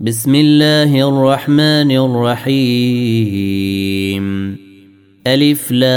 بسم 0.00 0.34
الله 0.34 1.08
الرحمن 1.08 1.90
الرحيم. 1.92 2.56
ألف 5.26 5.72
لام 5.72 5.90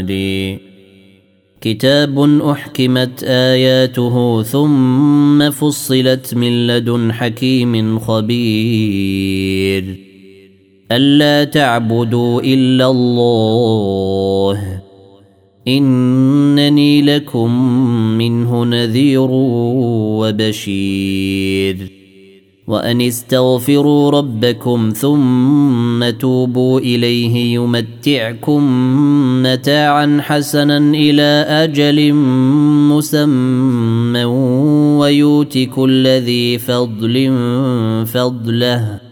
دي 0.00 0.58
كتاب 1.60 2.18
أحكمت 2.50 3.24
آياته 3.24 4.42
ثم 4.42 5.50
فصلت 5.50 6.34
من 6.34 6.66
لدن 6.66 7.12
حكيم 7.12 7.98
خبير. 7.98 9.84
ألا 10.92 11.44
تعبدوا 11.44 12.40
إلا 12.40 12.90
الله. 12.90 14.81
إنني 15.68 17.02
لكم 17.02 17.54
منه 18.18 18.64
نذير 18.64 19.28
وبشير. 20.20 21.92
وأن 22.66 23.00
استغفروا 23.00 24.10
ربكم 24.10 24.92
ثم 24.96 26.10
توبوا 26.10 26.80
إليه 26.80 27.54
يمتعكم 27.54 28.62
متاعا 29.42 30.18
حسنا 30.20 30.78
إلى 30.78 31.46
أجل 31.48 32.12
مسمى 32.92 34.24
ويؤت 34.98 35.58
كل 35.58 36.06
ذي 36.06 36.58
فضل 36.58 37.32
فضله. 38.06 39.11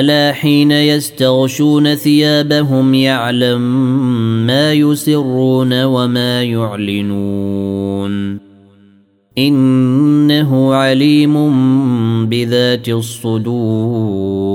ألا 0.00 0.32
حين 0.32 0.70
يستغشون 0.70 1.94
ثيابهم 1.94 2.94
يعلم 2.94 3.60
ما 4.46 4.72
يسرون 4.72 5.84
وما 5.84 6.42
يعلنون 6.42 8.14
إنه 9.38 10.74
عليم 10.74 11.34
بذات 12.28 12.88
الصدور 12.88 14.54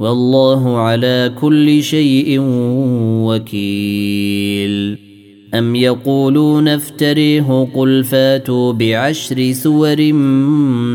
والله 0.00 0.78
على 0.78 1.32
كل 1.40 1.82
شيء 1.82 2.36
وكيل. 3.28 4.96
أم 5.54 5.76
يقولون 5.76 6.68
افتريه 6.68 7.68
قل 7.74 8.04
فاتوا 8.04 8.72
بعشر 8.72 9.52
سور 9.52 10.12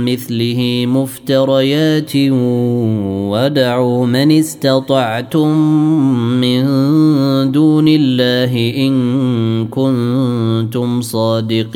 مثله 0.08 0.86
مفتريات 0.88 2.12
ودعوا 3.32 4.06
من 4.06 4.32
استطعتم 4.32 5.58
من 6.42 6.64
دون 7.52 7.88
الله 7.88 8.74
إن 8.78 9.68
كنتم 9.68 11.02
صادقين. 11.02 11.76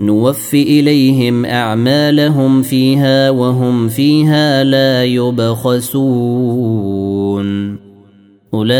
نوف 0.00 0.54
إليهم 0.54 1.44
أعمالهم 1.44 2.62
فيها 2.62 3.30
وهم 3.30 3.88
فيها 3.88 4.64
لا 4.64 5.04
يبخسون. 5.04 6.16
أولئك 8.54 8.78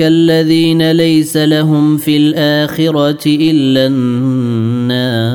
الذين 0.00 0.90
ليس 0.90 1.36
لهم 1.36 1.96
في 1.96 2.16
الآخرة 2.16 3.26
إلا 3.26 3.86
النار. 3.86 5.28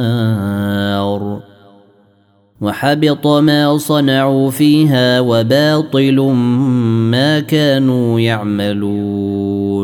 وحبط 2.62 3.27
ما 3.27 3.77
صنعوا 3.77 4.50
فيها 4.50 5.19
وباطل 5.19 6.19
ما 7.12 7.39
كانوا 7.39 8.19
يعملون. 8.19 9.83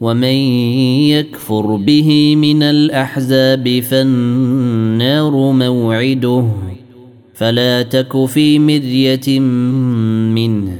ومن 0.00 0.36
يكفر 1.10 1.76
به 1.76 2.36
من 2.36 2.62
الاحزاب 2.62 3.80
فالنار 3.80 5.30
موعده 5.52 6.46
فلا 7.34 7.82
تك 7.82 8.24
في 8.26 8.58
مريه 8.58 9.40
منه 10.30 10.78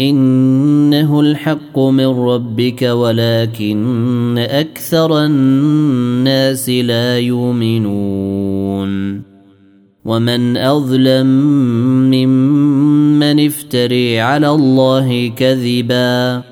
انه 0.00 1.20
الحق 1.20 1.78
من 1.78 2.06
ربك 2.06 2.82
ولكن 2.82 4.38
أكثر 4.38 5.24
الناس 5.24 6.68
لا 6.70 7.18
يؤمنون 7.18 8.92
ومن 10.04 10.56
اظلم 10.56 11.26
ممن 12.10 13.46
افتري 13.46 14.20
على 14.20 14.50
الله 14.50 15.28
كذبا 15.36 16.51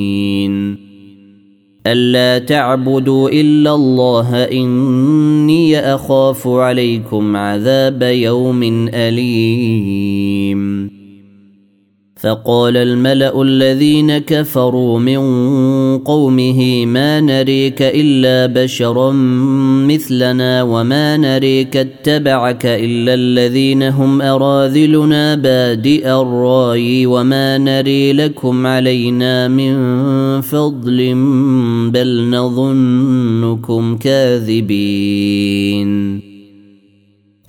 ألا 1.87 2.45
تعبدوا 2.45 3.29
إلا 3.29 3.75
الله 3.75 4.43
إني 4.43 5.79
أخاف 5.79 6.47
عليكم 6.47 7.35
عذاب 7.35 8.01
يوم 8.01 8.89
أليم. 8.93 10.61
فقال 12.21 12.77
الملأ 12.77 13.41
الذين 13.41 14.17
كفروا 14.17 14.99
من 14.99 15.17
قومه 15.97 16.85
ما 16.85 17.21
نريك 17.21 17.81
إلا 17.81 18.63
بشرا 18.63 19.11
مثلنا 19.87 20.63
وما 20.63 21.17
نريك 21.17 21.77
اتبعك 21.77 22.65
إلا 22.65 23.13
الذين 23.13 23.83
هم 23.83 24.21
أراذلنا 24.21 25.35
بادئ 25.35 26.07
الرأي 26.07 27.05
وما 27.05 27.57
نري 27.57 28.13
لكم 28.13 28.67
علينا 28.67 29.47
من 29.47 29.75
فضل 30.41 31.13
بل 31.91 32.29
نظنكم 32.29 33.97
كاذبين. 33.97 35.41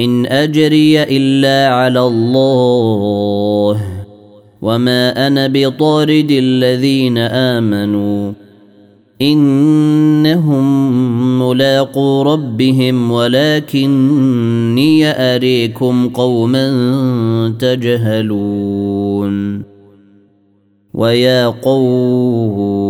إن 0.00 0.26
أجري 0.26 1.02
إلا 1.02 1.74
على 1.74 2.06
الله. 2.06 3.80
وما 4.62 5.26
أنا 5.26 5.46
بطارد 5.46 6.26
الذين 6.30 7.18
آمنوا. 7.18 8.32
إنهم 9.22 10.68
ملاقو 11.48 12.22
ربهم 12.22 13.12
ولكني 13.12 15.06
أريكم 15.06 16.08
قوما 16.08 16.68
تجهلون. 17.58 19.62
ويا 20.94 21.46
قوم 21.46 22.89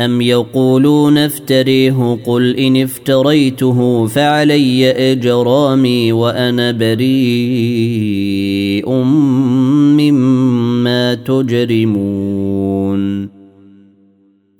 ام 0.00 0.20
يقولون 0.20 1.18
افتريه 1.18 2.18
قل 2.26 2.56
ان 2.56 2.76
افتريته 2.76 4.06
فعلي 4.06 4.90
اجرامي 4.90 6.12
وأنا 6.12 6.72
بريء 6.72 8.08
مما 9.98 11.14
تجرمون 11.14 12.58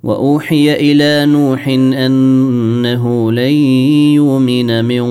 واوحي 0.02 0.73
إلى 0.73 1.33
نوح 1.33 1.68
انه 1.68 3.33
لن 3.33 3.52
يؤمن 4.14 4.85
من 4.85 5.02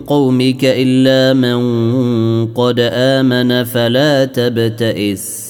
قومك 0.00 0.64
الا 0.64 1.34
من 1.34 1.60
قد 2.46 2.80
امن 2.80 3.64
فلا 3.64 4.24
تبتئس 4.24 5.49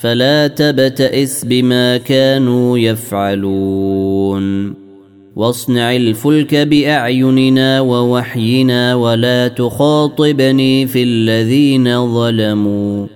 فلا 0.00 0.46
تبتئس 0.46 1.44
بما 1.44 1.96
كانوا 1.96 2.78
يفعلون. 2.78 4.74
واصنع 5.36 5.96
الفلك 5.96 6.54
بأعيننا 6.54 7.80
ووحينا 7.80 8.94
ولا 8.94 9.48
تخاطبني 9.48 10.86
في 10.86 11.02
الذين 11.02 12.14
ظلموا. 12.14 13.06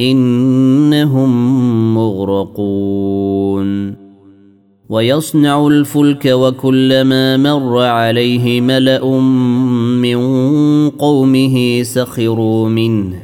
إنهم 0.00 1.94
مغرقون. 1.94 3.94
ويصنع 4.88 5.66
الفلك 5.66 6.26
وكلما 6.26 7.36
مر 7.36 7.82
عليه 7.82 8.60
ملأ 8.60 9.20
من 10.00 10.18
قومه 10.90 11.82
سخروا 11.82 12.68
منه. 12.68 13.23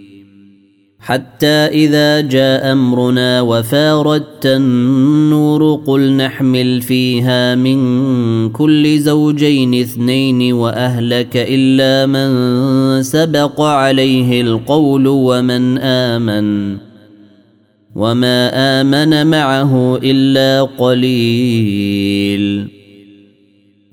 حتى 1.01 1.47
إذا 1.47 2.21
جاء 2.21 2.71
أمرنا 2.71 3.41
وفاردت 3.41 4.45
النور 4.45 5.81
قل 5.87 6.11
نحمل 6.11 6.81
فيها 6.81 7.55
من 7.55 8.49
كل 8.49 8.99
زوجين 8.99 9.79
اثنين 9.79 10.53
وأهلك 10.53 11.31
إلا 11.35 12.05
من 12.05 13.03
سبق 13.03 13.61
عليه 13.61 14.41
القول 14.41 15.07
ومن 15.07 15.77
آمن 15.77 16.77
وما 17.95 18.49
آمن 18.81 19.27
معه 19.27 19.99
إلا 20.03 20.61
قليل 20.77 22.67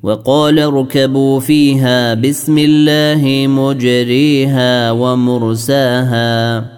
وقال 0.02 0.58
اركبوا 0.58 1.40
فيها 1.40 2.14
بسم 2.14 2.58
الله 2.58 3.46
مجريها 3.48 4.90
ومرساها 4.90 6.77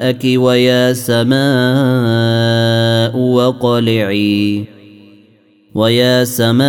ماءك 0.00 0.24
ويا 0.24 0.92
سماء 0.92 1.36
وقلعي. 3.16 4.64
ويا 5.74 6.24
سماء 6.24 6.64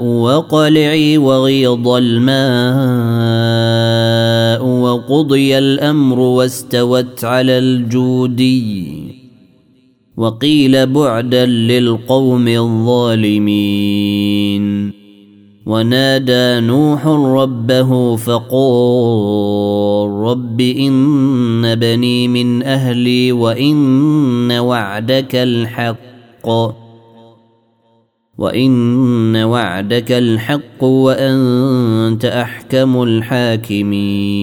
وقلعي 0.00 1.18
وغيض 1.18 1.88
الماء 1.88 2.34
وقضي 4.66 5.58
الأمر 5.58 6.18
واستوت 6.18 7.24
على 7.24 7.58
الجودي 7.58 9.14
وقيل 10.16 10.86
بعدا 10.86 11.46
للقوم 11.46 12.48
الظالمين. 12.48 13.84
ونادى 15.66 16.60
نوح 16.66 17.06
ربه 17.06 18.16
فقال 18.16 20.10
رب 20.10 20.60
إن 20.60 21.74
بني 21.74 22.28
من 22.28 22.62
أهلي 22.62 23.32
وإن 23.32 24.52
وعدك 24.52 25.34
الحق 25.34 26.48
وإن 28.38 29.36
وعدك 29.36 30.12
الحق 30.12 30.84
وأنت 30.84 32.24
أحكم 32.24 33.02
الحاكمين 33.02 34.34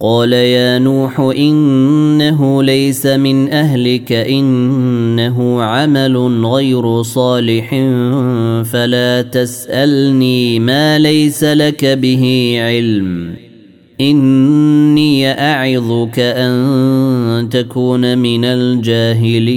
قال 0.00 0.32
يا 0.32 0.78
نوح 0.78 1.20
إنه 1.20 2.62
ليس 2.62 3.06
من 3.06 3.52
أهلك 3.52 4.12
إنه 4.12 5.62
عمل 5.62 6.46
غير 6.46 7.02
صالح 7.02 7.70
فلا 8.72 9.22
تسألني 9.22 10.58
ما 10.58 10.98
ليس 10.98 11.44
لك 11.44 11.84
به 11.84 12.56
علم. 12.60 13.34
إني 14.00 15.28
أعظك 15.28 16.18
أن 16.18 17.48
تكون 17.50 18.18
من 18.18 18.44
الجاهلين. 18.44 19.56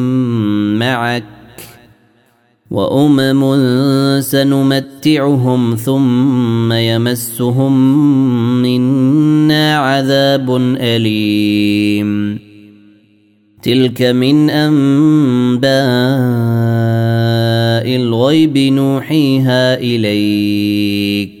معك 0.91 1.23
وأمم 2.71 3.41
سنمتعهم 4.21 5.75
ثم 5.75 6.73
يمسهم 6.73 7.73
منا 8.61 9.77
عذاب 9.77 10.55
أليم. 10.79 12.39
تلك 13.61 14.01
من 14.01 14.49
أنباء 14.49 15.71
الغيب 17.95 18.57
نوحيها 18.57 19.79
إليك. 19.79 21.40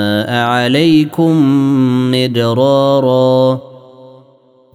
عليكم 0.29 1.31
مدرارا 2.11 3.61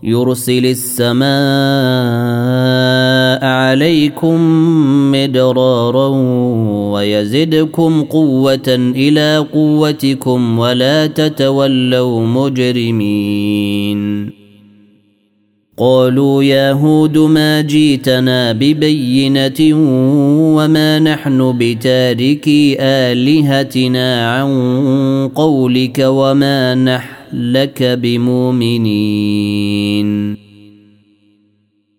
يرسل 0.03 0.67
السماء 0.67 1.27
عليكم 3.45 4.41
مدرارا 5.13 6.09
ويزدكم 6.93 8.03
قوه 8.03 8.69
إلى 8.97 9.47
قوتكم 9.53 10.59
ولا 10.59 11.07
تتولوا 11.07 12.27
مجرمين 12.27 14.07
قالوا 15.79 16.43
يا 16.43 16.73
هود 16.73 17.19
ما 17.19 17.61
جيتنا 17.61 18.53
ببينة 18.53 19.77
وما 20.57 20.99
نحن 20.99 21.55
بتاركي 21.59 22.77
آلهتنا 22.81 24.33
عن 24.33 24.49
قولك 25.35 25.99
وما 25.99 26.75
نحن 26.75 27.07
لك 27.33 27.83
بمؤمنين. 27.83 28.87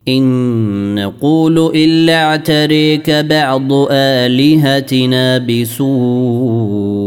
إن 0.08 0.96
نقول 0.96 1.72
إلا 1.76 2.24
اعتريك 2.24 3.10
بعض 3.10 3.74
آلهتنا 3.92 5.38
بسوء. 5.38 7.07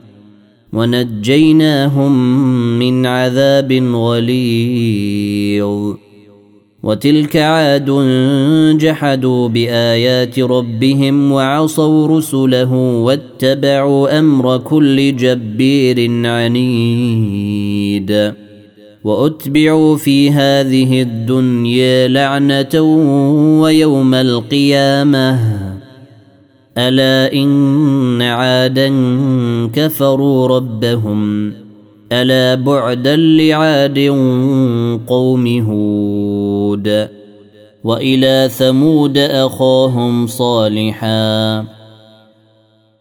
ونجيناهم 0.73 2.39
من 2.79 3.05
عذاب 3.05 3.73
غليظ. 3.93 5.95
وتلك 6.83 7.37
عاد 7.37 7.91
جحدوا 8.77 9.47
بآيات 9.47 10.39
ربهم 10.39 11.31
وعصوا 11.31 12.17
رسله 12.17 12.73
واتبعوا 12.73 14.19
أمر 14.19 14.57
كل 14.57 15.15
جبير 15.15 16.27
عنيد. 16.27 18.11
وأتبعوا 19.03 19.97
في 19.97 20.31
هذه 20.31 21.01
الدنيا 21.01 22.07
لعنة 22.07 22.81
ويوم 23.61 24.13
القيامة. 24.13 25.60
ألا 26.77 27.33
إن 27.33 28.21
عادا 28.21 28.89
كفروا 29.73 30.47
ربهم 30.47 31.53
ألا 32.11 32.55
بعدا 32.55 33.15
لعاد 33.15 33.99
قوم 35.07 35.47
هود 35.59 37.07
وإلى 37.83 38.49
ثمود 38.51 39.17
أخاهم 39.17 40.27
صالحا 40.27 41.65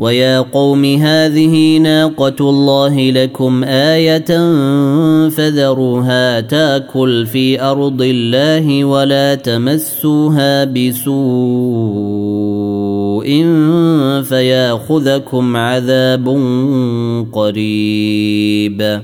ويا 0.00 0.40
قوم 0.40 0.84
هذه 0.84 1.78
ناقة 1.78 2.50
الله 2.50 3.10
لكم 3.10 3.64
آية 3.64 4.50
فذروها 5.28 6.40
تاكل 6.40 7.26
في 7.26 7.62
أرض 7.62 8.02
الله 8.02 8.84
ولا 8.84 9.34
تمسوها 9.34 10.64
بسوء 10.64 11.10
فياخذكم 14.22 15.56
عذاب 15.56 16.28
قريب 17.32 19.00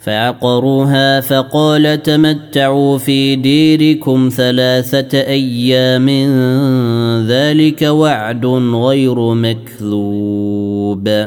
فعقروها 0.00 1.20
فقال 1.20 2.02
تمتعوا 2.02 2.98
في 2.98 3.36
ديركم 3.36 4.28
ثلاثة 4.36 5.18
أيام 5.18 6.08
ذلك 7.26 7.82
وعد 7.82 8.46
غير 8.74 9.34
مكذوب. 9.34 11.26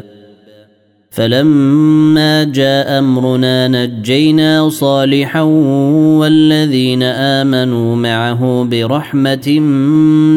فلما 1.12 2.44
جاء 2.44 3.00
أمرنا 3.00 3.68
نجينا 3.68 4.70
صالحا 4.70 5.42
والذين 6.20 7.04
آمنوا 7.04 7.96
معه 7.96 8.68
برحمة 8.72 9.60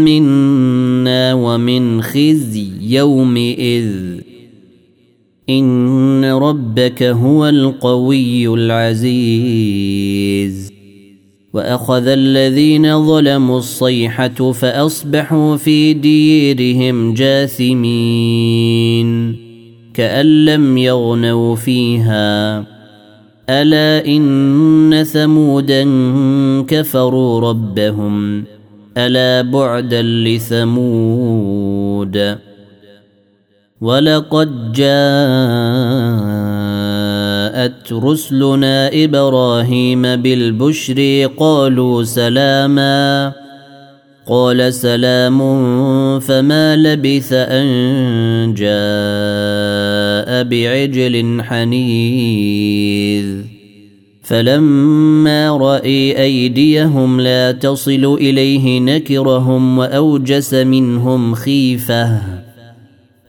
منا 0.04 1.34
ومن 1.34 2.02
خزي 2.02 2.68
يومئذ. 2.80 4.15
إن 5.50 6.24
ربك 6.24 7.02
هو 7.02 7.48
القوي 7.48 8.48
العزيز. 8.48 9.76
وأخذ 11.52 12.06
الذين 12.06 13.06
ظلموا 13.06 13.58
الصيحة 13.58 14.52
فأصبحوا 14.52 15.56
في 15.56 15.92
ديرهم 15.94 17.14
جاثمين. 17.14 17.86
كأن 19.94 20.44
لم 20.44 20.78
يغنوا 20.78 21.56
فيها. 21.56 22.64
ألا 23.50 24.06
إن 24.06 25.04
ثمودا 25.12 25.84
كفروا 26.68 27.40
ربهم. 27.40 28.44
ألا 28.96 29.42
بعدا 29.42 30.02
لثمود. 30.02 30.86
ولقد 33.80 34.72
جاءت 34.72 34.86
رسلنا 37.92 39.04
إبراهيم 39.04 40.02
بالبشر 40.02 41.30
قالوا 41.38 42.02
سلاما 42.02 43.32
قال 44.26 44.74
سلام 44.74 45.38
فما 46.20 46.76
لبث 46.76 47.32
ان 47.32 48.54
جاء 48.54 50.42
بعجل 50.44 51.42
حنيذ 51.42 53.26
فلما 54.22 55.56
راي 55.56 56.22
ايديهم 56.22 57.20
لا 57.20 57.52
تصل 57.52 58.16
اليه 58.20 58.80
نكرهم 58.80 59.78
واوجس 59.78 60.54
منهم 60.54 61.34
خيفه 61.34 62.35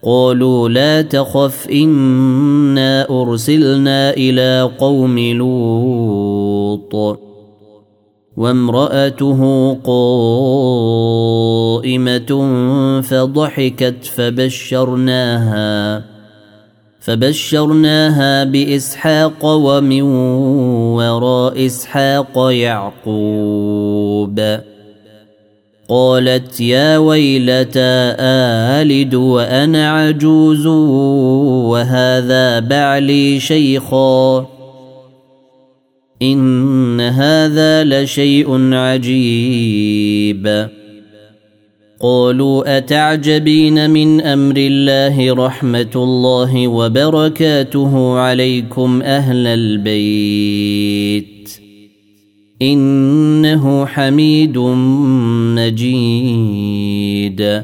قالوا 0.02 0.68
لا 0.68 1.02
تخف 1.02 1.68
إنا 1.70 3.10
أرسلنا 3.10 4.10
إلى 4.10 4.70
قوم 4.78 5.18
لوط. 5.18 7.18
وامرأته 8.36 9.74
قائمة 9.84 10.20
فضحكت 13.00 14.04
فبشرناها 14.04 16.04
فبشرناها 17.00 18.44
بإسحاق 18.44 19.44
ومن 19.44 20.02
وراء 20.92 21.66
إسحاق 21.66 22.50
يعقوب. 22.50 24.40
قالت 25.88 26.60
يا 26.60 26.98
ويلتى 26.98 28.14
آلد 28.20 29.14
وأنا 29.14 29.90
عجوز 29.90 30.66
وهذا 31.66 32.58
بعلي 32.58 33.40
شيخا. 33.40 34.46
إن 36.22 37.00
هذا 37.00 37.84
لشيء 37.84 38.74
عجيب. 38.74 40.68
قالوا 42.00 42.76
أتعجبين 42.78 43.90
من 43.90 44.20
أمر 44.20 44.54
الله 44.56 45.34
رحمة 45.34 45.92
الله 45.96 46.68
وبركاته 46.68 48.18
عليكم 48.18 49.02
أهل 49.02 49.46
البيت. 49.46 51.37
إنه 52.62 53.86
حميد 53.86 54.58
مجيد. 55.58 57.62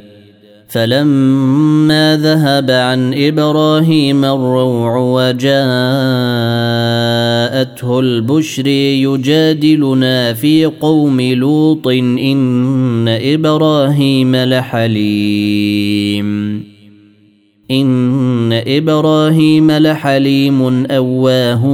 فلما 0.69 2.19
ذهب 2.23 2.71
عن 2.71 3.15
إبراهيم 3.15 4.25
الروع 4.25 4.97
وجاءته 4.97 5.61
البشر 8.01 8.67
يجادلنا 8.67 10.33
في 10.33 10.65
قوم 10.65 11.21
لوط 11.21 11.89
إن 11.89 13.09
إبراهيم 13.09 14.37
لحليم. 14.37 16.25
إن 17.71 18.53
إبراهيم 18.67 19.71
لحليم 19.71 20.87
أواه 20.87 21.67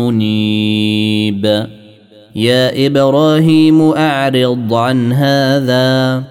منيب. 0.00 1.66
يا 2.38 2.86
إبراهيم 2.86 3.82
أعرض 3.82 4.74
عن 4.74 5.12
هذا. 5.12 6.22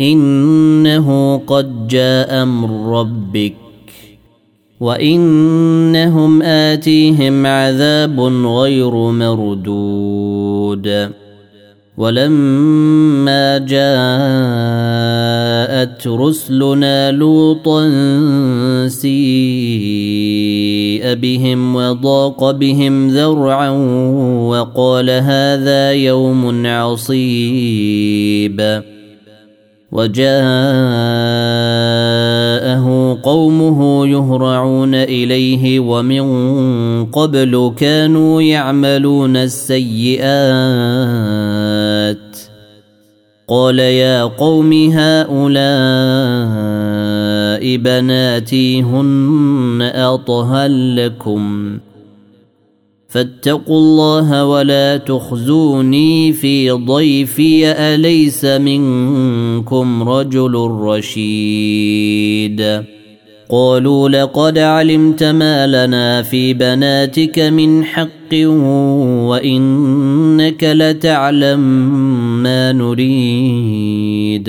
إنه 0.00 1.40
قد 1.46 1.88
جاء 1.88 2.42
أمر 2.42 3.00
ربك. 3.00 3.54
وإنهم 4.80 6.42
آتيهم 6.42 7.46
عذاب 7.46 8.20
غير 8.46 8.94
مردود. 8.94 11.08
ولما 11.96 13.58
جاءت 13.58 13.78
رسلنا 16.06 17.12
لوطا 17.12 17.88
سيء 18.88 20.57
بهم 21.14 21.76
وضاق 21.76 22.50
بهم 22.50 23.08
ذرعا 23.08 23.70
وقال 24.48 25.10
هذا 25.10 25.92
يوم 25.92 26.66
عصيب. 26.66 28.58
وجاءه 29.92 30.38
قومه 33.22 34.06
يهرعون 34.06 34.94
إليه 34.94 35.80
ومن 35.80 36.24
قبل 37.04 37.72
كانوا 37.76 38.42
يعملون 38.42 39.36
السيئات. 39.36 40.28
قال 43.48 43.78
يا 43.78 44.22
قوم 44.22 44.72
هؤلاء 44.92 46.67
بناتي 47.62 48.82
هن 48.82 49.90
أطهر 49.94 50.70
لكم. 50.70 51.78
فاتقوا 53.08 53.78
الله 53.78 54.44
ولا 54.44 54.96
تخزوني 54.96 56.32
في 56.32 56.70
ضيفي 56.70 57.66
أليس 57.66 58.44
منكم 58.44 60.08
رجل 60.08 60.54
رشيد؟ 60.80 62.82
قالوا 63.50 64.08
لقد 64.08 64.58
علمت 64.58 65.24
ما 65.24 65.66
لنا 65.66 66.22
في 66.22 66.54
بناتك 66.54 67.38
من 67.38 67.84
حق 67.84 68.34
وإنك 69.28 70.64
لتعلم 70.64 71.60
ما 72.42 72.72
نريد. 72.72 74.48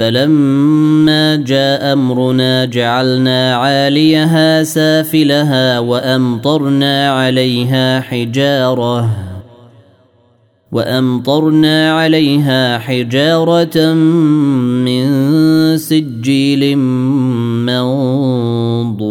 فلما 0.00 1.36
جاء 1.36 1.92
أمرنا 1.92 2.64
جعلنا 2.64 3.54
عاليها 3.56 4.62
سافلها 4.62 5.78
وأمطرنا 5.78 7.10
عليها 7.12 8.00
حجارة 8.00 9.10
وأمطرنا 10.72 11.92
عليها 11.92 12.78
حجارة 12.78 13.92
من 14.88 15.06
سجيل 15.76 16.76
منضود 17.68 19.10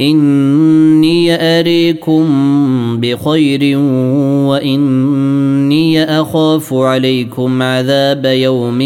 إني 0.00 1.34
أريكم 1.34 2.26
بخير 3.00 3.78
وإني 4.48 6.04
أخاف 6.04 6.74
عليكم 6.74 7.62
عذاب 7.62 8.24
يوم 8.26 8.78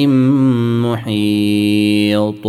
محيط. 0.85 2.46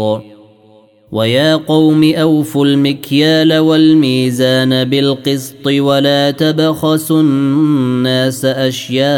ويا 1.11 1.55
قوم 1.55 2.13
أوفوا 2.13 2.65
المكيال 2.65 3.57
والميزان 3.57 4.83
بالقسط 4.83 5.67
ولا 5.67 6.31
تبخسوا 6.31 7.21
الناس 7.21 8.45
أشياءهم 8.45 9.09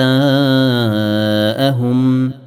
ۖ. 2.29 2.46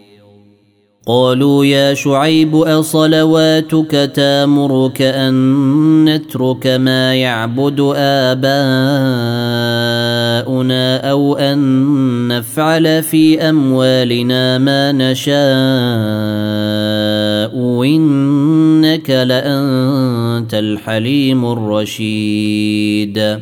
قالوا 1.11 1.65
يا 1.65 1.93
شعيب 1.93 2.55
أصلواتك 2.55 4.11
تامرك 4.15 5.01
أن 5.01 6.05
نترك 6.05 6.67
ما 6.67 7.15
يعبد 7.15 7.79
آباؤنا 7.95 8.51
أو 11.11 11.37
أن 11.37 12.27
نفعل 12.27 13.03
في 13.03 13.41
أموالنا 13.49 14.57
ما 14.57 14.91
نشاء 14.91 15.31
إنك 17.83 19.09
لأنت 19.09 20.53
الحليم 20.53 21.45
الرشيد. 21.45 23.41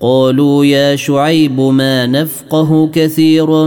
قالوا 0.00 0.64
يا 0.64 0.96
شعيب 0.96 1.60
ما 1.60 2.06
نفقه 2.06 2.90
كثيرا 2.92 3.66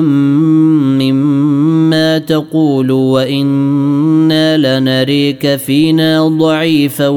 مما 1.00 2.18
تقول 2.18 2.92
وإنا 2.92 4.58
لنريك 4.58 5.56
فينا 5.56 6.28
ضعيفا 6.28 7.08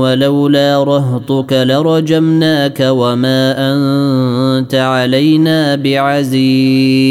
ولولا 0.00 0.84
رهطك 0.84 1.52
لرجمناك 1.52 2.80
وما 2.90 3.54
أنت 3.58 4.74
علينا 4.74 5.76
بعزيز. 5.76 7.10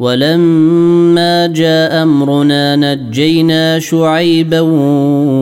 ولما 0.00 1.46
جاء 1.46 2.02
أمرنا 2.02 2.76
نجينا 2.76 3.78
شعيبا 3.78 4.60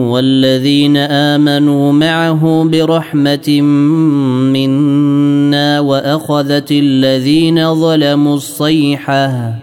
والذين 0.09 0.97
آمنوا 0.97 1.91
معه 1.91 2.63
برحمة 2.63 3.61
منا 4.51 5.79
وأخذت 5.79 6.71
الذين 6.71 7.75
ظلموا 7.75 8.35
الصيحة 8.35 9.53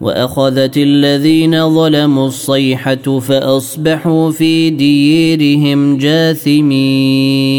وأخذت 0.00 0.76
الذين 0.76 1.74
ظلموا 1.74 2.26
الصيحة 2.26 3.18
فأصبحوا 3.18 4.30
في 4.30 4.70
ديرهم 4.70 5.98
جاثمين 5.98 7.52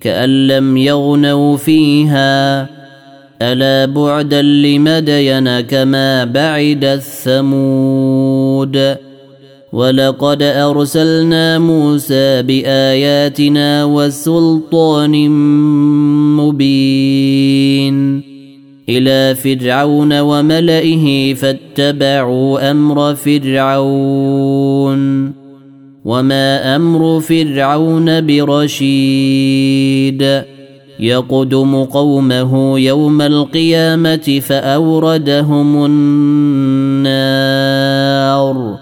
كأن 0.00 0.46
لم 0.46 0.76
يغنوا 0.76 1.56
فيها 1.56 2.76
ألا 3.42 3.84
بعدا 3.84 4.42
لمدين 4.42 5.60
كما 5.60 6.24
بعد 6.24 6.84
الثمود؟ 6.84 8.96
ولقد 9.72 10.42
أرسلنا 10.42 11.58
موسى 11.58 12.42
بآياتنا 12.42 13.84
وسلطان 13.84 15.30
مبين. 16.36 18.22
إلى 18.88 19.34
فرعون 19.34 20.20
وملئه 20.20 21.34
فاتبعوا 21.34 22.70
أمر 22.70 23.14
فرعون. 23.14 25.32
وما 26.04 26.76
أمر 26.76 27.20
فرعون 27.20 28.26
برشيد. 28.26 30.22
يقدم 31.00 31.84
قومه 31.84 32.78
يوم 32.78 33.22
القيامة 33.22 34.40
فأوردهم 34.46 35.84
النار. 37.16 38.76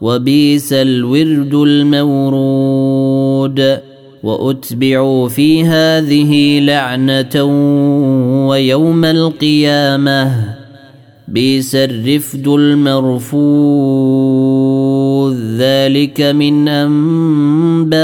وبيس 0.00 0.72
الورد 0.72 1.54
المورود. 1.54 3.04
وأتبعوا 4.22 5.28
في 5.28 5.64
هذه 5.64 6.60
لعنة 6.60 7.44
ويوم 8.48 9.04
القيامة. 9.04 10.54
بيس 11.28 11.74
الرفد 11.74 12.48
المرفوض 12.48 13.44
ذلك 15.58 16.20
من 16.20 16.68
أنباء 16.68 17.94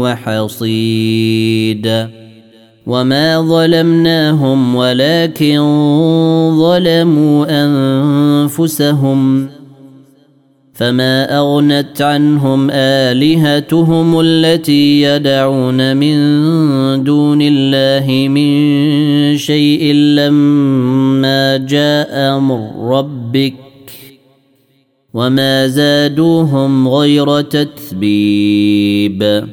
وحصيد 0.00 2.08
وما 2.86 3.40
ظلمناهم 3.40 4.76
ولكن 4.76 5.58
ظلموا 6.58 7.46
انفسهم 7.64 9.48
فما 10.74 11.38
أغنت 11.38 12.02
عنهم 12.02 12.70
آلهتهم 12.70 14.20
التي 14.20 15.02
يدعون 15.02 15.96
من 15.96 16.14
دون 17.04 17.38
الله 17.42 18.28
من 18.28 19.36
شيء 19.36 19.94
لما 19.94 21.56
جاء 21.56 22.36
أمر 22.36 22.90
ربك 22.96 23.54
وما 25.14 25.66
زادوهم 25.66 26.88
غير 26.88 27.40
تتبيب. 27.40 29.44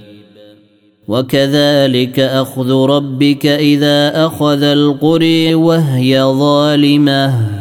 وكذلك 1.08 2.20
أخذ 2.20 2.72
ربك 2.72 3.46
إذا 3.46 4.26
أخذ 4.26 4.64
القري 4.64 5.56
وهي 5.56 6.24
ظالمة. 6.24 7.61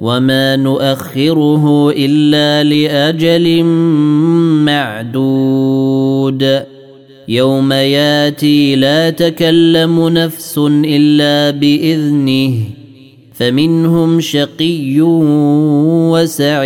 وما 0.00 0.56
نؤخره 0.56 1.90
الا 1.90 2.64
لاجل 2.64 3.64
معدود 4.64 6.62
يوم 7.28 7.72
ياتي 7.72 8.76
لا 8.76 9.10
تكلم 9.10 10.08
نفس 10.08 10.58
الا 10.68 11.50
باذنه 11.50 12.54
فمنهم 13.34 14.20
شقي 14.20 15.00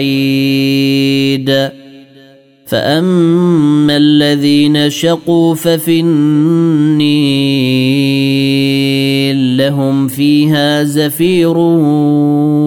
وسعيد 0.04 1.70
فاما 2.66 3.96
الذين 3.96 4.90
شقوا 4.90 5.54
ففي 5.54 6.00
النيل 6.00 7.10
لهم 9.56 10.08
فيها 10.08 10.84
زفير 10.84 11.58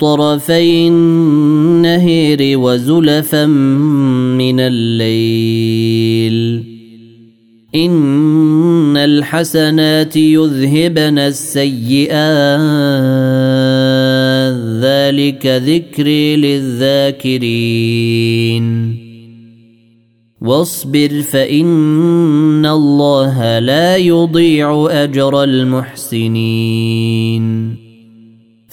طرفي 0.00 0.88
النهير 0.88 2.58
وزلفا 2.58 3.46
من 4.36 4.60
الليل. 4.60 6.64
إن 7.74 8.96
الحسنات 8.96 10.16
يذهبن 10.16 11.18
السيئات. 11.18 12.60
ذلك 14.82 15.46
ذكري 15.46 16.36
للذاكرين. 16.36 17.88
واصبر 20.40 21.22
فإن 21.32 22.66
الله 22.66 23.58
لا 23.58 23.96
يضيع 23.96 24.88
أجر 24.90 25.42
المحسنين. 25.42 27.77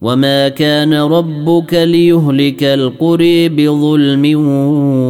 وما 0.00 0.48
كان 0.48 0.94
ربك 0.94 1.74
ليهلك 1.74 2.64
القري 2.64 3.48
بظلم 3.48 4.36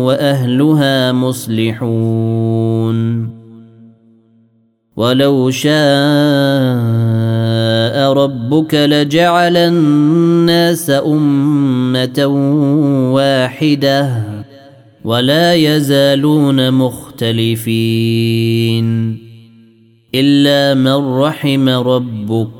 واهلها 0.04 1.12
مصلحون 1.12 2.60
ولو 4.96 5.50
شاء 5.50 5.72
ربك 8.12 8.74
لجعل 8.74 9.56
الناس 9.56 10.90
امه 10.90 12.26
واحدة 13.14 14.22
ولا 15.04 15.54
يزالون 15.54 16.70
مختلفين 16.70 18.00
الا 20.14 20.74
من 20.74 21.20
رحم 21.20 21.68
ربك 21.68 22.59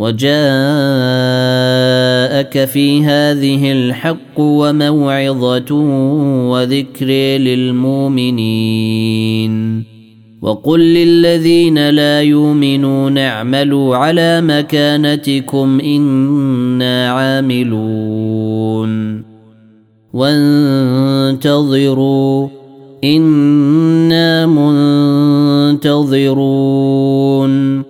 وجاءك 0.00 0.32
في 2.64 3.04
هذه 3.04 3.72
الحق 3.72 4.38
وموعظة 4.38 5.74
وذكر 6.50 7.06
للمؤمنين. 7.38 8.40
وقل 10.42 10.80
للذين 10.80 11.90
لا 11.90 12.22
يؤمنون 12.22 13.18
اعملوا 13.18 13.96
على 13.96 14.40
مكانتكم 14.40 15.80
إنا 15.80 17.10
عاملون. 17.10 18.90
وانتظروا 20.12 22.48
إنا 23.04 24.46
منتظرون. 25.76 27.89